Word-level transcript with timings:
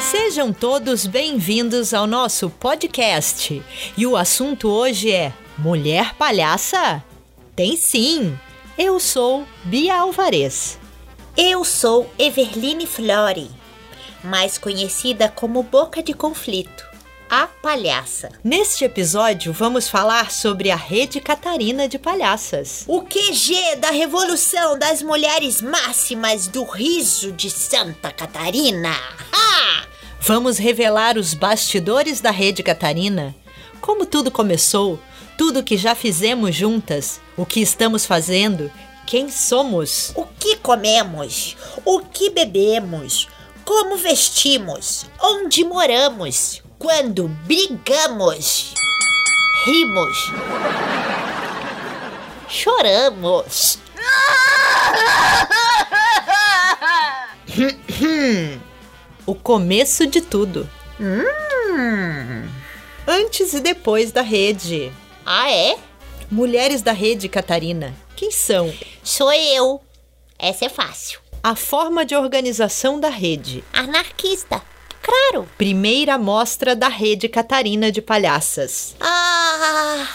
Sejam 0.00 0.52
todos 0.52 1.06
bem-vindos 1.06 1.94
ao 1.94 2.06
nosso 2.06 2.50
podcast. 2.50 3.62
E 3.96 4.06
o 4.06 4.16
assunto 4.16 4.68
hoje 4.68 5.10
é 5.12 5.32
Mulher 5.56 6.14
Palhaça? 6.14 7.04
Tem 7.54 7.76
sim! 7.76 8.36
Eu 8.76 8.98
sou 8.98 9.46
Bia 9.64 10.00
Alvarez. 10.00 10.78
Eu 11.36 11.64
sou 11.64 12.10
Everline 12.18 12.86
Flore, 12.86 13.50
mais 14.24 14.58
conhecida 14.58 15.28
como 15.28 15.62
Boca 15.62 16.02
de 16.02 16.14
Conflito, 16.14 16.84
a 17.34 17.46
palhaça. 17.46 18.28
Neste 18.44 18.84
episódio, 18.84 19.54
vamos 19.54 19.88
falar 19.88 20.30
sobre 20.30 20.70
a 20.70 20.76
Rede 20.76 21.18
Catarina 21.18 21.88
de 21.88 21.98
Palhaças. 21.98 22.84
O 22.86 23.00
QG 23.00 23.76
da 23.80 23.90
Revolução 23.90 24.78
das 24.78 25.00
Mulheres 25.00 25.62
Máximas 25.62 26.46
do 26.46 26.62
Riso 26.62 27.32
de 27.32 27.48
Santa 27.48 28.12
Catarina. 28.12 28.94
Ha! 29.32 29.86
Vamos 30.20 30.58
revelar 30.58 31.16
os 31.16 31.32
bastidores 31.32 32.20
da 32.20 32.30
Rede 32.30 32.62
Catarina, 32.62 33.34
como 33.80 34.04
tudo 34.04 34.30
começou, 34.30 35.00
tudo 35.38 35.64
que 35.64 35.78
já 35.78 35.94
fizemos 35.94 36.54
juntas, 36.54 37.18
o 37.34 37.46
que 37.46 37.60
estamos 37.60 38.04
fazendo, 38.04 38.70
quem 39.06 39.30
somos. 39.30 40.12
O 40.14 40.26
que 40.38 40.56
comemos, 40.56 41.56
o 41.82 42.00
que 42.00 42.28
bebemos, 42.28 43.26
como 43.64 43.96
vestimos, 43.96 45.06
onde 45.18 45.64
moramos, 45.64 46.62
quando 46.82 47.28
brigamos, 47.46 48.74
rimos, 49.64 50.32
choramos. 52.48 53.78
O 59.24 59.36
começo 59.36 60.04
de 60.08 60.20
tudo. 60.20 60.68
Hum. 61.00 62.48
Antes 63.06 63.54
e 63.54 63.60
depois 63.60 64.10
da 64.10 64.20
rede. 64.20 64.92
Ah, 65.24 65.48
é? 65.48 65.76
Mulheres 66.28 66.82
da 66.82 66.90
Rede 66.90 67.28
Catarina. 67.28 67.94
Quem 68.16 68.32
são? 68.32 68.74
Sou 69.04 69.32
eu. 69.32 69.80
Essa 70.36 70.64
é 70.64 70.68
fácil. 70.68 71.20
A 71.40 71.54
forma 71.54 72.04
de 72.04 72.16
organização 72.16 72.98
da 72.98 73.10
rede. 73.10 73.62
Anarquista. 73.72 74.60
Claro. 75.02 75.48
Primeira 75.58 76.16
mostra 76.16 76.76
da 76.76 76.88
Rede 76.88 77.28
Catarina 77.28 77.90
de 77.90 78.00
Palhaças. 78.00 78.94
Ah, 79.00 80.06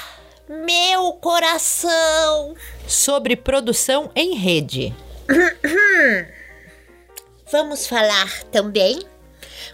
meu 0.48 1.12
coração. 1.14 2.56
Sobre 2.88 3.36
produção 3.36 4.10
em 4.16 4.36
rede. 4.36 4.96
Vamos 7.52 7.86
falar 7.86 8.44
também 8.46 9.04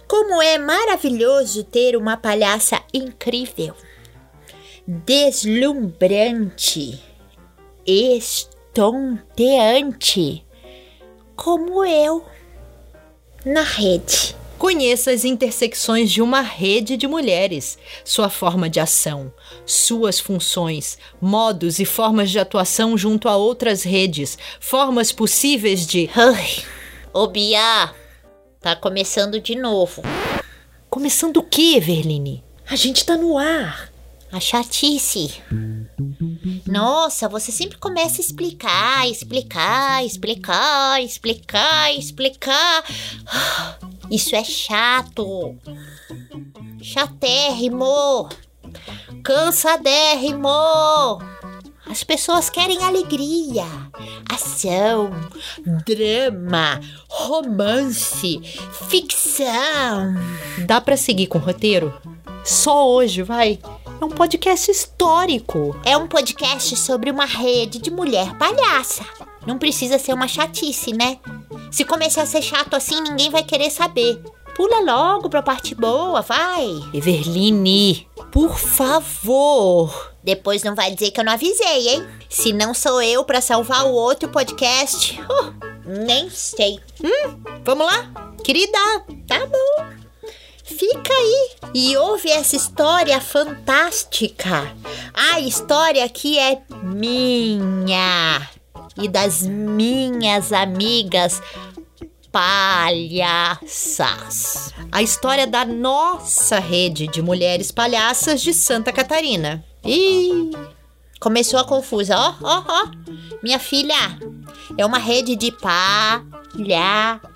como 0.07 0.41
é 0.41 0.57
maravilhoso 0.57 1.63
ter 1.63 1.95
uma 1.95 2.17
palhaça 2.17 2.81
incrível, 2.93 3.73
deslumbrante, 4.87 7.01
estonteante, 7.85 10.45
como 11.35 11.85
eu, 11.85 12.25
na 13.45 13.61
rede. 13.63 14.35
Conheça 14.57 15.11
as 15.11 15.25
intersecções 15.25 16.11
de 16.11 16.21
uma 16.21 16.41
rede 16.41 16.95
de 16.95 17.07
mulheres, 17.07 17.77
sua 18.05 18.29
forma 18.29 18.69
de 18.69 18.79
ação, 18.79 19.33
suas 19.65 20.19
funções, 20.19 20.97
modos 21.21 21.79
e 21.79 21.85
formas 21.85 22.29
de 22.31 22.39
atuação 22.39 22.97
junto 22.97 23.27
a 23.27 23.35
outras 23.35 23.83
redes, 23.83 24.37
formas 24.59 25.11
possíveis 25.11 25.85
de. 25.85 26.09
Ai, 26.15 26.63
ô 27.11 27.27
Bia, 27.27 27.93
tá 28.61 28.75
começando 28.75 29.41
de 29.41 29.55
novo. 29.55 30.01
Começando 30.89 31.37
o 31.37 31.43
que, 31.43 31.75
Everline? 31.75 32.43
A 32.69 32.75
gente 32.75 33.05
tá 33.05 33.17
no 33.17 33.37
ar. 33.37 33.92
A 34.33 34.39
chatice. 34.39 35.31
Nossa, 36.67 37.29
você 37.29 37.51
sempre 37.51 37.77
começa 37.77 38.17
a 38.17 38.25
explicar, 38.25 39.07
explicar, 39.07 40.03
explicar, 40.03 41.03
explicar, 41.03 41.95
explicar. 41.95 42.83
Isso 44.09 44.35
é 44.35 44.43
chato. 44.43 45.55
Chatérrimo. 46.81 48.27
Cansadérrimo. 49.23 50.49
As 51.85 52.03
pessoas 52.03 52.49
querem 52.49 52.81
alegria, 52.81 53.65
ação, 54.27 55.11
drama, 55.85 56.81
romance, 57.07 58.39
ficção. 58.89 60.15
Dá 60.65 60.81
pra 60.81 60.97
seguir 60.97 61.27
com 61.27 61.37
o 61.37 61.41
roteiro? 61.41 61.93
Só 62.43 62.89
hoje, 62.89 63.21
vai. 63.21 63.59
É 64.03 64.05
um 64.05 64.09
podcast 64.09 64.69
histórico. 64.69 65.79
É 65.85 65.95
um 65.95 66.09
podcast 66.09 66.75
sobre 66.75 67.09
uma 67.09 67.23
rede 67.23 67.79
de 67.79 67.89
mulher 67.89 68.37
palhaça. 68.37 69.01
Não 69.47 69.57
precisa 69.57 69.97
ser 69.97 70.11
uma 70.11 70.27
chatice, 70.27 70.91
né? 70.91 71.19
Se 71.71 71.85
começar 71.85 72.23
a 72.23 72.25
ser 72.25 72.41
chato 72.41 72.73
assim, 72.73 72.99
ninguém 72.99 73.29
vai 73.29 73.43
querer 73.43 73.69
saber. 73.69 74.21
Pula 74.57 74.81
logo 74.81 75.29
pra 75.29 75.41
parte 75.41 75.73
boa, 75.73 76.21
vai. 76.21 76.67
Everline, 76.93 78.05
por 78.29 78.59
favor. 78.59 80.11
Depois 80.21 80.63
não 80.63 80.75
vai 80.75 80.93
dizer 80.93 81.11
que 81.11 81.21
eu 81.21 81.23
não 81.23 81.31
avisei, 81.31 81.87
hein? 81.87 82.05
Se 82.29 82.51
não 82.51 82.73
sou 82.73 83.01
eu 83.01 83.23
pra 83.23 83.39
salvar 83.39 83.85
o 83.85 83.93
outro 83.93 84.27
podcast, 84.27 85.17
uh, 85.21 85.53
nem 86.05 86.29
sei. 86.29 86.77
Hum, 87.01 87.41
vamos 87.63 87.87
lá? 87.87 88.33
Querida, 88.43 88.77
Tá 89.25 89.45
bom. 89.45 90.02
Fica 90.63 91.13
aí 91.13 91.49
e 91.73 91.97
ouve 91.97 92.29
essa 92.29 92.55
história 92.55 93.19
fantástica. 93.19 94.73
A 95.13 95.39
história 95.39 96.07
que 96.07 96.39
é 96.39 96.61
minha 96.83 98.49
e 98.97 99.07
das 99.09 99.41
minhas 99.43 100.53
amigas 100.53 101.41
palhaças. 102.31 103.63
a 104.91 105.01
história 105.03 105.45
da 105.45 105.63
nossa 105.65 106.59
rede 106.59 107.07
de 107.07 107.21
mulheres 107.21 107.71
palhaças 107.71 108.41
de 108.41 108.53
Santa 108.53 108.91
Catarina. 108.91 109.63
Ih, 109.85 110.51
começou 111.19 111.59
a 111.59 111.65
confusa, 111.65 112.17
ó, 112.17 112.33
ó, 112.41 112.63
ó. 112.67 112.87
Minha 113.43 113.59
filha, 113.59 114.17
é 114.77 114.85
uma 114.85 114.97
rede 114.97 115.35
de 115.35 115.51
palhaças. 115.51 117.32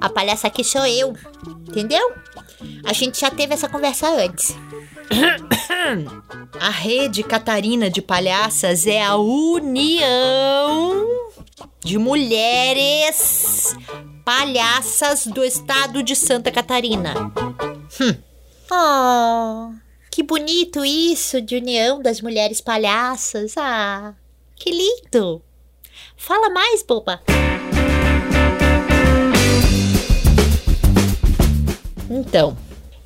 A 0.00 0.08
palhaça 0.08 0.46
aqui 0.46 0.64
sou 0.64 0.86
eu, 0.86 1.14
entendeu? 1.68 2.12
A 2.84 2.92
gente 2.92 3.20
já 3.20 3.30
teve 3.30 3.54
essa 3.54 3.68
conversa 3.68 4.08
antes. 4.08 4.54
A 6.60 6.70
Rede 6.70 7.22
Catarina 7.22 7.88
de 7.88 8.02
Palhaças 8.02 8.86
é 8.86 9.04
a 9.04 9.16
união 9.16 11.06
de 11.84 11.98
mulheres 11.98 13.76
palhaças 14.24 15.26
do 15.26 15.44
estado 15.44 16.02
de 16.02 16.16
Santa 16.16 16.50
Catarina. 16.50 17.14
Oh, 18.70 19.72
que 20.10 20.22
bonito 20.22 20.84
isso 20.84 21.40
de 21.40 21.56
união 21.56 22.02
das 22.02 22.20
mulheres 22.20 22.60
palhaças. 22.60 23.54
Ah, 23.56 24.14
que 24.56 24.70
lindo. 24.70 25.40
Fala 26.16 26.50
mais, 26.50 26.82
boba. 26.82 27.22
Então, 32.08 32.56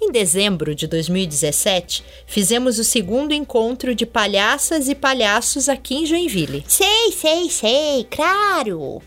em 0.01 0.13
dezembro 0.13 0.75
de 0.75 0.87
2017, 0.87 2.05
fizemos 2.27 2.79
o 2.79 2.85
segundo 2.85 3.33
encontro 3.33 3.95
de 3.95 4.05
palhaças 4.05 4.89
e 4.89 4.95
palhaços 4.95 5.69
aqui 5.69 5.95
em 5.95 6.07
Joinville. 6.07 6.65
Sei, 6.69 7.13
sei, 7.13 7.49
sei, 7.51 8.05
claro. 8.11 9.03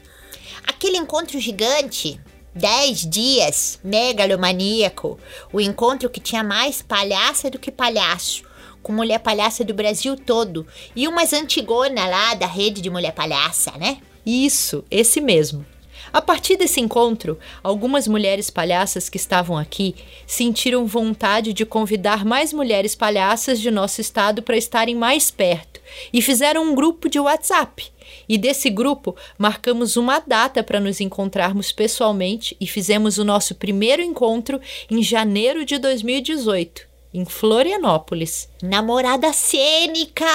Aquele 0.65 0.97
encontro 0.97 1.39
gigante, 1.39 2.19
10 2.55 3.09
dias, 3.09 3.79
megalomaníaco. 3.83 5.19
O 5.51 5.61
encontro 5.61 6.09
que 6.09 6.19
tinha 6.19 6.43
mais 6.43 6.81
palhaça 6.81 7.49
do 7.49 7.59
que 7.59 7.71
palhaço. 7.71 8.43
Com 8.81 8.93
mulher 8.93 9.19
palhaça 9.19 9.63
do 9.63 9.73
Brasil 9.73 10.15
todo. 10.15 10.67
E 10.95 11.07
umas 11.07 11.33
antigona 11.33 12.05
lá 12.07 12.33
da 12.33 12.47
rede 12.47 12.81
de 12.81 12.89
mulher 12.89 13.13
palhaça, 13.13 13.71
né? 13.77 13.97
Isso, 14.25 14.83
esse 14.89 15.21
mesmo. 15.21 15.65
A 16.13 16.21
partir 16.21 16.57
desse 16.57 16.79
encontro, 16.79 17.39
algumas 17.63 18.07
mulheres 18.07 18.51
palhaças 18.51 19.09
que 19.09 19.17
estavam 19.17 19.57
aqui 19.57 19.95
sentiram 20.27 20.85
vontade 20.85 21.53
de 21.53 21.65
convidar 21.65 22.23
mais 22.23 22.53
mulheres 22.53 22.93
palhaças 22.93 23.59
de 23.59 23.71
nosso 23.71 23.99
estado 23.99 24.43
para 24.43 24.55
estarem 24.55 24.93
mais 24.93 25.31
perto 25.31 25.81
e 26.13 26.21
fizeram 26.21 26.65
um 26.65 26.75
grupo 26.75 27.09
de 27.09 27.19
WhatsApp. 27.19 27.91
E 28.29 28.37
desse 28.37 28.69
grupo, 28.69 29.15
marcamos 29.39 29.97
uma 29.97 30.19
data 30.19 30.61
para 30.61 30.79
nos 30.79 31.01
encontrarmos 31.01 31.71
pessoalmente 31.71 32.55
e 32.61 32.67
fizemos 32.67 33.17
o 33.17 33.23
nosso 33.23 33.55
primeiro 33.55 34.03
encontro 34.03 34.61
em 34.91 35.01
janeiro 35.01 35.65
de 35.65 35.79
2018, 35.79 36.87
em 37.11 37.25
Florianópolis. 37.25 38.47
Namorada 38.61 39.33
cênica! 39.33 40.25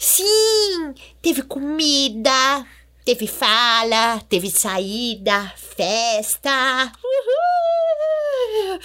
Sim! 0.00 0.94
Teve 1.22 1.42
comida, 1.42 2.66
Teve 3.04 3.26
fala, 3.26 4.18
teve 4.30 4.50
saída, 4.50 5.52
festa. 5.56 6.90
Uhul. 7.04 8.78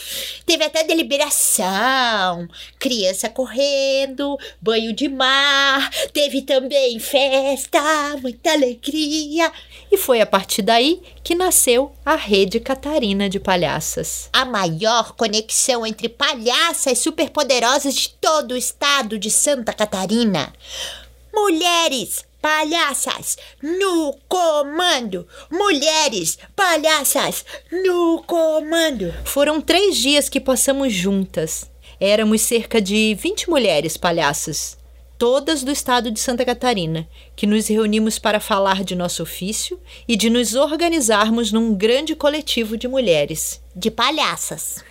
Teve 0.45 0.65
até 0.65 0.83
deliberação, 0.83 2.45
criança 2.77 3.29
correndo, 3.29 4.37
banho 4.59 4.91
de 4.91 5.07
mar. 5.07 5.89
Teve 6.11 6.41
também 6.41 6.99
festa, 6.99 8.17
muita 8.21 8.51
alegria. 8.51 9.49
E 9.89 9.95
foi 9.95 10.19
a 10.19 10.25
partir 10.25 10.63
daí 10.63 11.01
que 11.23 11.33
nasceu 11.33 11.93
a 12.05 12.15
Rede 12.15 12.59
Catarina 12.59 13.29
de 13.29 13.39
Palhaças. 13.39 14.29
A 14.33 14.43
maior 14.43 15.13
conexão 15.13 15.87
entre 15.87 16.09
palhaças 16.09 16.99
superpoderosas 16.99 17.95
de 17.95 18.09
todo 18.09 18.51
o 18.51 18.57
estado 18.57 19.17
de 19.17 19.31
Santa 19.31 19.71
Catarina. 19.71 20.53
Mulheres 21.33 22.27
palhaças 22.41 23.37
no 23.61 24.15
comando! 24.27 25.27
Mulheres 25.51 26.37
palhaças 26.55 27.45
no 27.71 28.23
comando! 28.25 29.13
Foram 29.25 29.61
três 29.61 29.97
dias 29.97 30.29
que 30.29 30.39
passamos 30.39 30.93
juntas. 30.93 31.69
Éramos 31.99 32.41
cerca 32.41 32.81
de 32.81 33.13
20 33.15 33.49
mulheres 33.49 33.97
palhaças, 33.97 34.77
todas 35.17 35.63
do 35.63 35.71
estado 35.71 36.09
de 36.09 36.19
Santa 36.19 36.45
Catarina, 36.45 37.07
que 37.35 37.45
nos 37.45 37.67
reunimos 37.67 38.17
para 38.17 38.39
falar 38.39 38.85
de 38.85 38.95
nosso 38.95 39.21
ofício 39.21 39.79
e 40.07 40.15
de 40.15 40.29
nos 40.29 40.55
organizarmos 40.55 41.51
num 41.51 41.75
grande 41.75 42.15
coletivo 42.15 42.77
de 42.77 42.87
mulheres. 42.87 43.61
De 43.75 43.91
palhaças. 43.91 44.83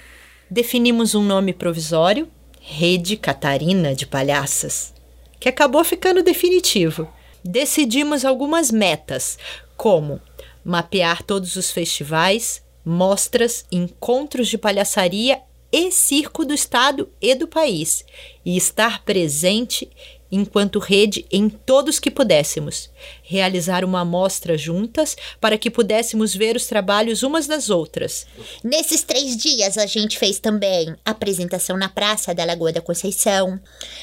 Definimos 0.50 1.14
um 1.14 1.22
nome 1.22 1.54
provisório, 1.54 2.28
Rede 2.60 3.16
Catarina 3.16 3.94
de 3.94 4.06
Palhaças, 4.06 4.92
que 5.40 5.48
acabou 5.48 5.82
ficando 5.82 6.22
definitivo 6.22 7.08
decidimos 7.44 8.24
algumas 8.24 8.70
metas, 8.70 9.38
como 9.76 10.20
mapear 10.64 11.22
todos 11.22 11.56
os 11.56 11.70
festivais, 11.70 12.62
mostras, 12.84 13.64
encontros 13.70 14.48
de 14.48 14.58
palhaçaria 14.58 15.40
e 15.70 15.90
circo 15.90 16.44
do 16.44 16.54
estado 16.54 17.10
e 17.20 17.34
do 17.34 17.46
país, 17.46 18.04
e 18.44 18.56
estar 18.56 19.04
presente 19.04 19.88
enquanto 20.30 20.78
rede 20.78 21.24
em 21.30 21.48
todos 21.48 21.98
que 21.98 22.10
pudéssemos, 22.10 22.90
realizar 23.22 23.84
uma 23.84 24.00
amostra 24.00 24.58
juntas 24.58 25.16
para 25.40 25.56
que 25.56 25.70
pudéssemos 25.70 26.34
ver 26.34 26.54
os 26.54 26.66
trabalhos 26.66 27.22
umas 27.22 27.46
das 27.46 27.70
outras. 27.70 28.26
Nesses 28.62 29.02
três 29.02 29.36
dias 29.36 29.78
a 29.78 29.86
gente 29.86 30.18
fez 30.18 30.38
também 30.38 30.94
apresentação 31.04 31.76
na 31.76 31.88
Praça 31.88 32.34
da 32.34 32.44
Lagoa 32.44 32.72
da 32.72 32.80
Conceição, 32.80 33.58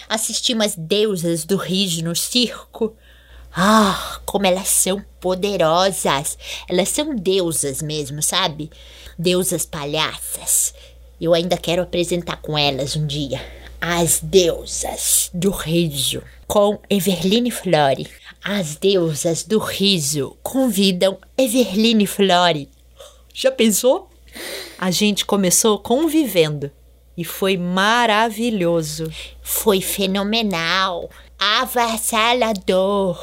assistimos 0.09 0.65
as 0.65 0.75
deusas 0.75 1.45
do 1.45 1.57
riso 1.57 2.03
no 2.03 2.15
circo, 2.15 2.95
ah, 3.57 4.19
como 4.25 4.45
elas 4.45 4.67
são 4.67 5.01
poderosas! 5.21 6.37
Elas 6.67 6.89
são 6.89 7.15
deusas 7.15 7.81
mesmo, 7.81 8.21
sabe? 8.21 8.69
Deusas 9.17 9.65
palhaças. 9.65 10.73
Eu 11.21 11.33
ainda 11.33 11.55
quero 11.55 11.81
apresentar 11.81 12.35
com 12.41 12.57
elas 12.57 12.97
um 12.97 13.07
dia. 13.07 13.41
As 13.79 14.19
deusas 14.21 15.29
do 15.33 15.51
riso, 15.51 16.21
com 16.45 16.79
Everline 16.89 17.49
Flore. 17.49 18.09
As 18.43 18.75
deusas 18.75 19.43
do 19.43 19.57
riso 19.57 20.35
convidam 20.43 21.17
Everline 21.37 22.05
Flore. 22.05 22.67
Já 23.33 23.53
pensou? 23.53 24.09
A 24.77 24.91
gente 24.91 25.25
começou 25.25 25.79
convivendo 25.79 26.69
e 27.17 27.23
foi 27.23 27.55
maravilhoso. 27.55 29.09
Foi 29.41 29.79
fenomenal 29.79 31.09
avassalador, 31.39 33.17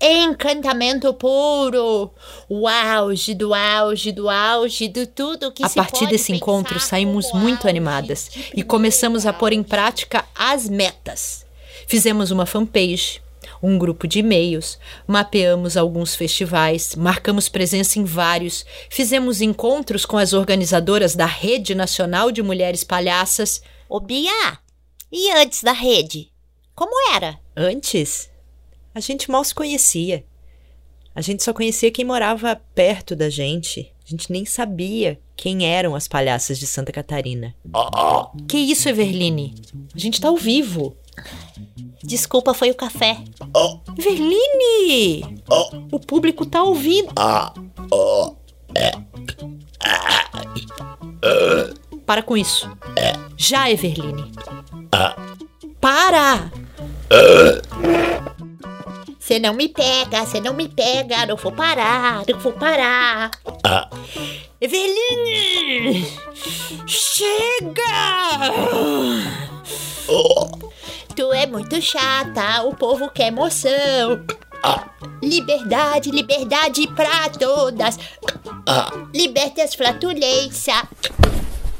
encantamento 0.00 1.14
puro, 1.14 2.10
o 2.48 2.66
auge 2.66 3.34
do 3.34 3.54
auge 3.54 4.10
do 4.10 4.28
auge 4.28 4.88
de 4.88 5.06
tudo 5.06 5.52
que 5.52 5.64
a 5.64 5.68
partir 5.68 6.06
desse 6.06 6.32
encontro 6.32 6.80
saímos 6.80 7.32
muito 7.32 7.68
animadas 7.68 8.30
e 8.54 8.62
começamos 8.62 9.26
a 9.26 9.32
pôr 9.32 9.52
em 9.52 9.62
prática 9.62 10.24
as 10.34 10.68
metas. 10.68 11.46
Fizemos 11.86 12.30
uma 12.30 12.46
fanpage, 12.46 13.20
um 13.62 13.78
grupo 13.78 14.08
de 14.08 14.18
e-mails, 14.18 14.78
mapeamos 15.06 15.76
alguns 15.76 16.16
festivais, 16.16 16.96
marcamos 16.96 17.48
presença 17.48 17.98
em 17.98 18.04
vários, 18.04 18.66
fizemos 18.90 19.40
encontros 19.40 20.04
com 20.04 20.18
as 20.18 20.32
organizadoras 20.32 21.14
da 21.14 21.26
Rede 21.26 21.74
Nacional 21.74 22.32
de 22.32 22.42
Mulheres 22.42 22.82
Palhaças. 22.82 23.62
Ô 23.88 24.00
Bia, 24.00 24.58
e 25.12 25.30
antes 25.30 25.62
da 25.62 25.72
rede? 25.72 26.31
Como 26.74 27.14
era? 27.14 27.38
Antes, 27.56 28.30
a 28.94 29.00
gente 29.00 29.30
mal 29.30 29.44
se 29.44 29.54
conhecia. 29.54 30.24
A 31.14 31.20
gente 31.20 31.42
só 31.42 31.52
conhecia 31.52 31.90
quem 31.90 32.04
morava 32.04 32.60
perto 32.74 33.14
da 33.14 33.28
gente. 33.28 33.92
A 34.04 34.08
gente 34.08 34.32
nem 34.32 34.44
sabia 34.44 35.20
quem 35.36 35.66
eram 35.66 35.94
as 35.94 36.08
palhaças 36.08 36.58
de 36.58 36.66
Santa 36.66 36.90
Catarina. 36.90 37.54
Que 38.48 38.56
isso, 38.56 38.88
Everline? 38.88 39.54
A 39.94 39.98
gente 39.98 40.20
tá 40.20 40.28
ao 40.28 40.36
vivo. 40.36 40.96
Desculpa, 42.02 42.54
foi 42.54 42.70
o 42.70 42.74
café. 42.74 43.18
Everline! 43.98 45.42
O 45.90 46.00
público 46.00 46.46
tá 46.46 46.62
ouvindo. 46.62 47.12
Para 52.06 52.22
com 52.22 52.36
isso. 52.36 52.70
Já, 53.36 53.70
Everline. 53.70 54.32
Para! 55.80 56.50
Você 59.18 59.38
não 59.38 59.54
me 59.54 59.68
pega, 59.68 60.26
você 60.26 60.40
não 60.40 60.52
me 60.52 60.68
pega, 60.68 61.24
não 61.26 61.36
vou 61.36 61.52
parar, 61.52 62.22
não 62.28 62.38
vou 62.38 62.52
parar. 62.52 63.30
Ah. 63.64 63.88
Eveline! 64.60 66.06
Chega! 66.86 67.82
Oh. 70.08 70.50
Tu 71.14 71.32
é 71.32 71.46
muito 71.46 71.80
chata, 71.80 72.62
o 72.64 72.74
povo 72.74 73.10
quer 73.10 73.28
emoção. 73.28 74.24
Ah. 74.62 74.84
Liberdade, 75.22 76.10
liberdade 76.10 76.86
pra 76.88 77.28
todas. 77.28 77.98
Ah. 78.66 78.90
Liberte 79.14 79.60
as 79.60 79.74
flatulências. 79.74 80.82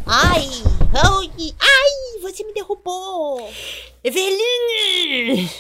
Ai, 0.07 0.49
ai, 0.95 1.55
ai, 1.61 2.21
você 2.21 2.45
me 2.45 2.53
derrubou. 2.53 3.51
Eveline! 4.05 5.51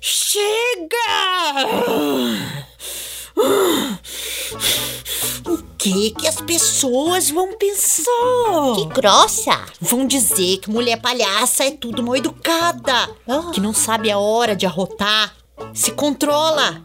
Chega! 0.00 0.96
O 5.46 5.58
que 5.78 6.10
que 6.12 6.26
as 6.26 6.40
pessoas 6.40 7.30
vão 7.30 7.56
pensar? 7.58 8.04
Que 8.76 8.86
grossa! 8.86 9.64
Vão 9.80 10.06
dizer 10.06 10.58
que 10.58 10.70
mulher 10.70 11.00
palhaça 11.00 11.64
é 11.64 11.70
tudo 11.70 12.02
mal 12.02 12.16
educada, 12.16 13.10
oh. 13.26 13.50
que 13.50 13.60
não 13.60 13.74
sabe 13.74 14.10
a 14.10 14.18
hora 14.18 14.56
de 14.56 14.66
arrotar, 14.66 15.36
se 15.74 15.92
controla. 15.92 16.82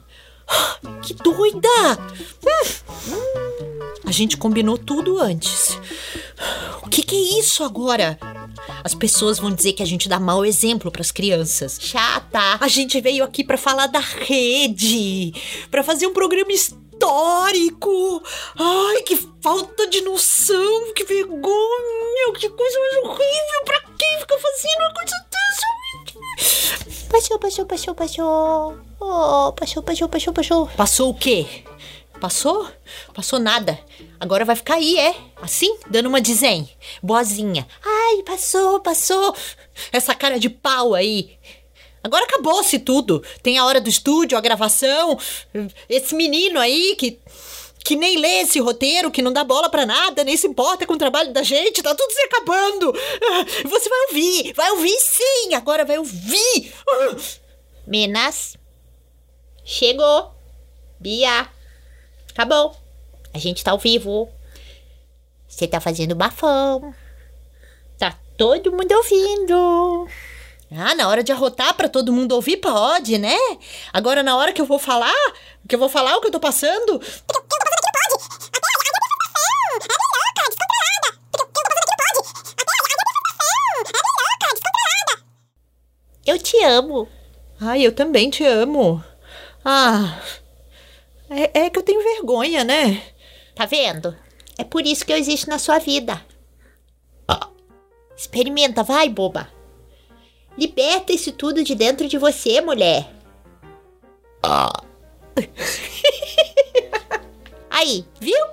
Que 1.04 1.14
doida! 1.14 1.98
A 4.10 4.12
gente 4.12 4.38
combinou 4.38 4.76
tudo 4.76 5.22
antes. 5.22 5.78
O 6.82 6.90
que, 6.90 7.04
que 7.04 7.16
é 7.16 7.40
isso 7.40 7.64
agora? 7.64 8.18
As 8.84 8.96
pessoas 8.96 9.38
vão 9.38 9.54
dizer 9.54 9.74
que 9.74 9.84
a 9.84 9.86
gente 9.86 10.10
dá 10.10 10.20
mau 10.20 10.44
exemplo 10.44 10.90
para 10.90 11.04
as 11.04 11.12
crianças. 11.12 11.78
Chata! 11.80 12.58
A 12.60 12.68
gente 12.68 13.00
veio 13.02 13.24
aqui 13.24 13.44
para 13.44 13.56
falar 13.56 13.86
da 13.86 14.00
rede, 14.00 15.32
para 15.70 15.84
fazer 15.84 16.08
um 16.08 16.14
programa 16.14 16.52
histórico. 16.52 18.24
Ai, 18.58 19.04
que 19.04 19.16
falta 19.44 19.86
de 19.86 20.02
noção, 20.02 20.92
que 20.96 21.04
vergonha, 21.04 22.34
que 22.34 22.50
coisa 22.50 22.80
mais 22.80 23.06
horrível. 23.06 23.64
Pra 23.64 23.80
quem 23.96 24.20
fica 24.22 24.40
fazendo 24.40 24.80
uma 24.80 24.94
coisa 24.96 25.16
dessa? 25.30 27.10
Passou, 27.12 27.38
passou, 27.38 27.66
passou, 27.68 27.94
passou. 27.94 28.80
Oh, 29.00 29.54
passou, 29.54 29.84
passou, 29.84 30.10
passou, 30.10 30.34
passou. 30.34 30.68
Passou 30.76 31.10
o 31.12 31.14
quê? 31.14 31.64
Passou? 32.20 32.70
Passou 33.14 33.40
nada. 33.40 33.80
Agora 34.20 34.44
vai 34.44 34.56
ficar 34.56 34.76
aí, 34.76 34.98
é? 35.00 35.16
Assim? 35.42 35.78
Dando 35.90 36.08
uma 36.08 36.20
desenho. 36.20 36.68
Boazinha. 37.02 37.66
Ai, 37.84 38.24
passou, 38.24 38.82
passou. 38.82 39.34
Essa 39.92 40.14
cara 40.14 40.38
de 40.38 40.50
pau 40.50 40.94
aí. 40.94 41.38
Agora 42.04 42.26
acabou-se 42.26 42.78
tudo. 42.80 43.24
Tem 43.42 43.58
a 43.58 43.66
hora 43.66 43.80
do 43.80 43.90
estúdio, 43.90 44.38
a 44.38 44.42
gravação. 44.42 45.18
Esse 45.88 46.14
menino 46.16 46.60
aí 46.60 46.96
que. 46.98 47.20
Que 47.82 47.96
nem 47.96 48.18
lê 48.18 48.42
esse 48.42 48.60
roteiro, 48.60 49.10
que 49.10 49.22
não 49.22 49.32
dá 49.32 49.42
bola 49.42 49.70
pra 49.70 49.86
nada, 49.86 50.22
nem 50.26 50.36
se 50.36 50.46
importa 50.46 50.86
com 50.86 50.94
o 50.94 50.98
trabalho 50.98 51.32
da 51.32 51.42
gente, 51.44 51.82
tá 51.82 51.96
tudo 51.96 52.12
se 52.12 52.22
acabando. 52.24 52.94
Você 53.64 53.90
vai 53.90 54.00
ouvir, 54.10 54.54
vai 54.54 54.72
ouvir 54.72 55.00
sim, 55.00 55.54
agora 55.56 55.86
vai 55.86 55.98
ouvir. 55.98 56.74
Minas, 57.88 58.58
chegou. 59.64 60.36
Bia. 61.00 61.50
Acabou. 62.40 62.74
A 63.34 63.38
gente 63.38 63.62
tá 63.62 63.72
ao 63.72 63.78
vivo. 63.78 64.30
Você 65.46 65.68
tá 65.68 65.82
fazendo 65.82 66.16
bafão. 66.16 66.96
Tá 67.98 68.18
todo 68.38 68.72
mundo 68.72 68.90
ouvindo. 68.94 70.08
Ah, 70.72 70.96
na 70.96 71.10
hora 71.10 71.22
de 71.22 71.34
arrotar 71.34 71.74
para 71.74 71.90
todo 71.90 72.14
mundo 72.14 72.32
ouvir, 72.32 72.56
pode, 72.56 73.18
né? 73.18 73.36
Agora, 73.92 74.24
na 74.24 74.38
hora 74.38 74.54
que 74.54 74.62
eu 74.62 74.66
vou 74.66 74.80
falar, 74.80 75.14
Que 75.68 75.76
eu 75.76 75.80
vou 75.80 75.90
falar 75.90 76.16
o 76.16 76.22
que 76.22 76.28
eu 76.28 76.32
tô 76.32 76.40
passando? 76.40 77.02
Eu 86.26 86.40
te 86.40 86.64
amo. 86.64 87.10
Ai, 87.60 87.86
eu 87.86 87.94
também 87.94 88.30
te 88.30 88.46
amo. 88.46 89.04
Ah, 89.66 90.18
é, 91.30 91.66
é 91.66 91.70
que 91.70 91.80
eu 91.80 91.84
tenho 91.84 92.04
vergonha, 92.04 92.64
né? 92.64 93.02
Tá 93.56 93.66
vendo? 93.66 94.16
É 94.58 94.64
por 94.64 94.86
isso 94.86 95.06
que 95.06 95.14
eu 95.14 95.18
existo 95.18 95.50
na 95.50 95.60
sua 95.60 95.80
vida. 95.80 96.22
Experimenta, 98.20 98.84
vai, 98.84 99.08
boba. 99.08 99.50
Liberta 100.58 101.14
isso 101.14 101.32
tudo 101.32 101.64
de 101.64 101.74
dentro 101.74 102.06
de 102.06 102.18
você, 102.18 102.60
mulher. 102.60 103.10
Aí, 107.72 108.06
viu? 108.20 108.46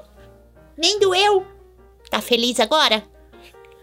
Nem 0.76 1.00
doeu. 1.00 1.44
Tá 2.08 2.20
feliz 2.20 2.60
agora? 2.60 3.02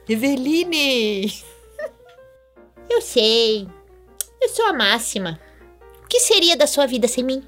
Eveline! 0.07 1.33
Eu 2.89 3.01
sei. 3.01 3.67
Eu 4.41 4.47
sou 4.47 4.67
a 4.67 4.73
máxima. 4.73 5.37
O 6.01 6.07
que 6.07 6.21
seria 6.21 6.55
da 6.55 6.65
sua 6.65 6.87
vida 6.87 7.09
sem 7.09 7.25
mim? 7.25 7.45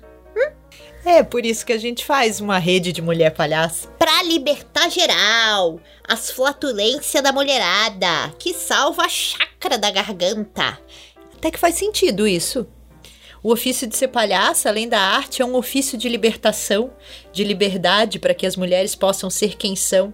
É 1.05 1.21
por 1.21 1.45
isso 1.45 1.63
que 1.63 1.71
a 1.71 1.77
gente 1.77 2.03
faz 2.03 2.41
uma 2.41 2.57
rede 2.57 2.91
de 2.91 2.99
mulher 2.99 3.29
palhaça. 3.29 3.87
Pra 3.89 4.23
libertar 4.23 4.89
geral. 4.89 5.79
As 6.03 6.31
flatulências 6.31 7.21
da 7.21 7.31
mulherada. 7.31 8.33
Que 8.39 8.55
salva 8.55 9.03
a 9.03 9.09
chácara 9.09 9.77
da 9.77 9.91
garganta. 9.91 10.79
Até 11.37 11.51
que 11.51 11.59
faz 11.59 11.75
sentido 11.75 12.27
isso. 12.27 12.65
O 13.43 13.51
ofício 13.51 13.85
de 13.85 13.95
ser 13.95 14.07
palhaça, 14.07 14.67
além 14.67 14.89
da 14.89 14.99
arte, 14.99 15.43
é 15.43 15.45
um 15.45 15.53
ofício 15.53 15.95
de 15.95 16.09
libertação, 16.09 16.89
de 17.31 17.43
liberdade 17.43 18.17
para 18.17 18.33
que 18.33 18.47
as 18.47 18.55
mulheres 18.55 18.95
possam 18.95 19.29
ser 19.29 19.55
quem 19.55 19.75
são. 19.75 20.11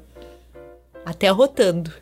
Até 1.05 1.29
arrotando. 1.29 1.93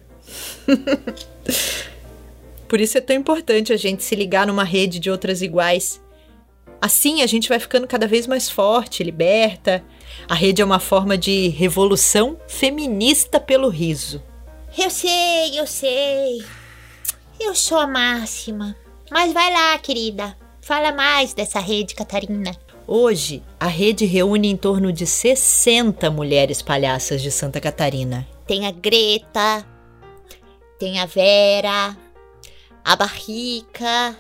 Por 2.68 2.82
isso 2.82 2.98
é 2.98 3.02
tão 3.02 3.16
importante 3.16 3.72
a 3.72 3.78
gente 3.78 4.04
se 4.04 4.16
ligar 4.16 4.48
numa 4.48 4.64
rede 4.64 4.98
de 4.98 5.12
outras 5.12 5.44
iguais. 5.44 6.02
Assim 6.82 7.22
a 7.22 7.28
gente 7.28 7.50
vai 7.50 7.60
ficando 7.60 7.88
cada 7.88 8.08
vez 8.08 8.26
mais 8.26 8.50
forte, 8.50 9.04
liberta. 9.04 9.84
A 10.28 10.34
rede 10.34 10.62
é 10.62 10.66
uma 10.66 10.80
forma 10.80 11.18
de 11.18 11.50
revolução 11.50 12.38
feminista 12.48 13.40
pelo 13.40 13.70
riso. 13.70 14.24
Eu 14.78 14.90
sei, 14.90 15.60
eu 15.60 15.68
sei. 15.68 16.44
Eu 17.40 17.54
sou 17.56 17.78
a 17.78 17.88
máxima. 17.88 18.76
Mas 19.12 19.34
vai 19.34 19.52
lá, 19.52 19.78
querida. 19.80 20.38
Fala 20.62 20.92
mais 20.92 21.34
dessa 21.34 21.60
rede, 21.60 21.96
Catarina. 21.96 22.56
Hoje, 22.86 23.44
a 23.60 23.68
rede 23.68 24.06
reúne 24.06 24.48
em 24.48 24.58
torno 24.58 24.92
de 24.92 25.06
60 25.06 26.10
mulheres 26.10 26.62
palhaças 26.62 27.22
de 27.22 27.32
Santa 27.32 27.60
Catarina. 27.60 28.28
Tem 28.48 28.66
a 28.66 28.72
Greta, 28.72 29.66
tem 30.80 31.00
a 31.00 31.06
Vera, 31.06 31.96
a 32.84 32.96
Barrica, 32.96 34.18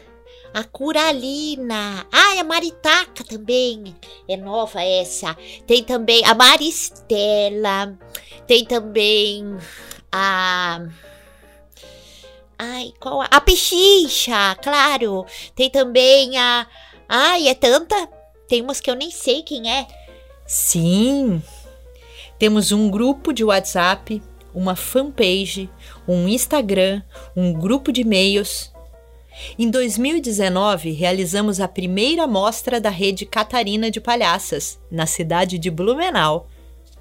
a 0.53 0.63
Curalina. 0.63 2.05
Ah, 2.11 2.39
a 2.39 2.43
Maritaca 2.43 3.23
também. 3.23 3.95
É 4.27 4.37
nova 4.37 4.81
essa. 4.81 5.35
Tem 5.65 5.83
também 5.83 6.25
a 6.25 6.33
Maristela. 6.33 7.97
Tem 8.47 8.65
também 8.65 9.57
a. 10.11 10.85
Ai, 12.57 12.93
qual 12.99 13.21
a. 13.21 13.25
A 13.25 13.41
Pechincha, 13.41 14.55
claro. 14.61 15.25
Tem 15.55 15.69
também 15.69 16.37
a. 16.37 16.67
Ai, 17.07 17.47
é 17.47 17.55
tanta. 17.55 17.95
Tem 18.47 18.61
umas 18.61 18.81
que 18.81 18.89
eu 18.89 18.95
nem 18.95 19.11
sei 19.11 19.43
quem 19.43 19.71
é. 19.71 19.87
Sim! 20.45 21.41
Temos 22.39 22.71
um 22.71 22.89
grupo 22.89 23.31
de 23.31 23.43
WhatsApp, 23.43 24.21
uma 24.53 24.75
fanpage, 24.75 25.69
um 26.07 26.27
Instagram, 26.27 27.03
um 27.35 27.53
grupo 27.53 27.91
de 27.91 28.01
e-mails. 28.01 28.71
Em 29.57 29.69
2019, 29.69 30.91
realizamos 30.91 31.59
a 31.59 31.67
primeira 31.67 32.27
mostra 32.27 32.79
da 32.79 32.89
rede 32.89 33.25
Catarina 33.25 33.89
de 33.89 33.99
Palhaças, 33.99 34.79
na 34.91 35.05
cidade 35.05 35.57
de 35.57 35.69
Blumenau. 35.69 36.47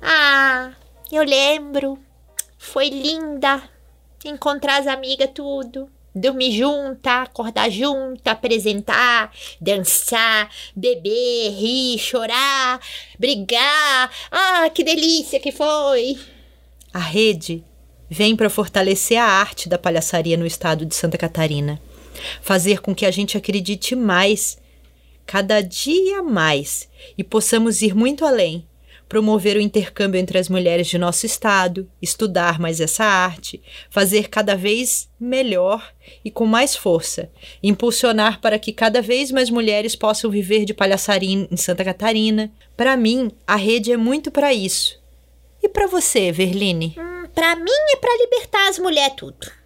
Ah, 0.02 0.72
eu 1.10 1.22
lembro. 1.22 1.98
Foi 2.58 2.88
linda. 2.88 3.62
Encontrar 4.24 4.80
as 4.80 4.86
amigas, 4.86 5.30
tudo. 5.34 5.88
Dormir 6.14 6.50
junta, 6.52 7.22
acordar 7.22 7.70
junta, 7.70 8.32
apresentar, 8.32 9.32
dançar, 9.60 10.50
beber, 10.74 11.50
rir, 11.50 11.98
chorar, 11.98 12.80
brigar. 13.18 14.10
Ah, 14.30 14.68
que 14.70 14.82
delícia 14.82 15.38
que 15.38 15.52
foi! 15.52 16.18
A 16.92 16.98
rede 16.98 17.62
vem 18.10 18.34
para 18.34 18.50
fortalecer 18.50 19.18
a 19.18 19.24
arte 19.24 19.68
da 19.68 19.78
palhaçaria 19.78 20.36
no 20.36 20.46
estado 20.46 20.86
de 20.86 20.94
Santa 20.94 21.18
Catarina, 21.18 21.80
fazer 22.40 22.80
com 22.80 22.94
que 22.94 23.06
a 23.06 23.10
gente 23.10 23.36
acredite 23.36 23.94
mais, 23.94 24.58
cada 25.26 25.60
dia 25.60 26.22
mais, 26.22 26.88
e 27.16 27.24
possamos 27.24 27.82
ir 27.82 27.94
muito 27.94 28.24
além, 28.24 28.66
promover 29.08 29.56
o 29.56 29.60
intercâmbio 29.60 30.20
entre 30.20 30.38
as 30.38 30.48
mulheres 30.48 30.86
de 30.86 30.98
nosso 30.98 31.24
estado, 31.24 31.90
estudar 32.00 32.60
mais 32.60 32.80
essa 32.80 33.04
arte, 33.04 33.62
fazer 33.88 34.28
cada 34.28 34.54
vez 34.54 35.08
melhor 35.18 35.92
e 36.24 36.30
com 36.30 36.44
mais 36.44 36.76
força, 36.76 37.30
impulsionar 37.62 38.40
para 38.40 38.58
que 38.58 38.72
cada 38.72 39.00
vez 39.00 39.30
mais 39.32 39.48
mulheres 39.48 39.96
possam 39.96 40.30
viver 40.30 40.64
de 40.64 40.74
palhaçaria 40.74 41.48
em 41.50 41.56
Santa 41.56 41.84
Catarina. 41.84 42.52
Para 42.76 42.96
mim, 42.96 43.30
a 43.46 43.56
rede 43.56 43.90
é 43.90 43.96
muito 43.96 44.30
para 44.30 44.52
isso. 44.52 45.00
E 45.62 45.68
para 45.68 45.86
você, 45.86 46.30
Verline? 46.30 46.94
Hum, 46.98 47.26
pra 47.34 47.56
mim 47.56 47.64
é 47.92 47.96
pra 47.96 48.16
libertar 48.16 48.68
as 48.68 48.78
mulheres 48.78 49.14
tudo. 49.16 49.57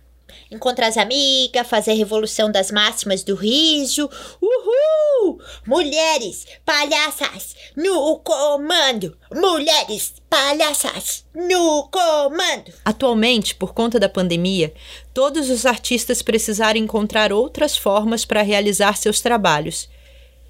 Encontrar 0.52 0.88
as 0.88 0.98
amigas, 0.98 1.66
fazer 1.66 1.92
a 1.92 1.94
revolução 1.94 2.52
das 2.52 2.70
máximas 2.70 3.24
do 3.24 3.34
riso. 3.34 4.08
Uhul! 4.38 5.40
Mulheres 5.66 6.46
palhaças 6.62 7.56
no 7.74 8.18
comando! 8.18 9.16
Mulheres 9.34 10.12
palhaças 10.28 11.24
no 11.34 11.88
comando! 11.88 12.70
Atualmente, 12.84 13.54
por 13.54 13.72
conta 13.72 13.98
da 13.98 14.10
pandemia, 14.10 14.74
todos 15.14 15.48
os 15.48 15.64
artistas 15.64 16.20
precisaram 16.20 16.78
encontrar 16.78 17.32
outras 17.32 17.74
formas 17.74 18.26
para 18.26 18.42
realizar 18.42 18.98
seus 18.98 19.22
trabalhos. 19.22 19.88